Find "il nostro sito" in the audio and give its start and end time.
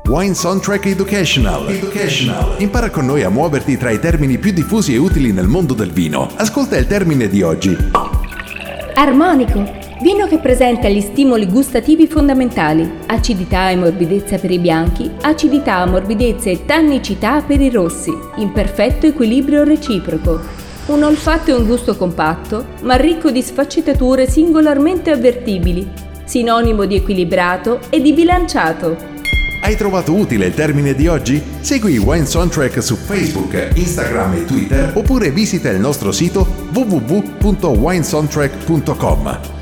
35.70-36.44